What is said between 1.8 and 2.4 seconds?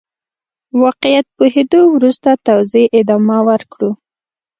وروسته